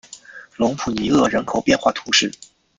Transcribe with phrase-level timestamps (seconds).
[0.57, 2.31] 隆普尼厄人口变化图示